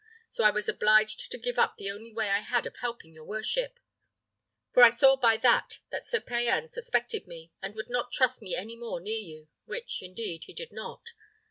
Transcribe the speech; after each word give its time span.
So 0.31 0.43
I 0.43 0.49
was 0.49 0.67
obliged 0.67 1.29
to 1.31 1.37
give 1.37 1.59
up 1.59 1.77
the 1.77 1.91
only 1.91 2.11
way 2.11 2.31
I 2.31 2.39
had 2.39 2.65
of 2.65 2.75
helping 2.77 3.13
your 3.13 3.23
worship; 3.23 3.79
for 4.71 4.81
I 4.81 4.89
saw 4.89 5.15
by 5.15 5.37
that 5.37 5.77
that 5.91 6.05
Sir 6.05 6.19
Payan 6.19 6.69
suspected 6.69 7.27
me, 7.27 7.51
and 7.61 7.75
would 7.75 7.87
not 7.87 8.11
trust 8.11 8.41
me 8.41 8.55
any 8.55 8.75
more 8.75 8.99
near 8.99 9.13
you, 9.19 9.47
which 9.65 10.01
indeed 10.01 10.45
he 10.45 10.53
did 10.55 10.71
not. 10.71 11.09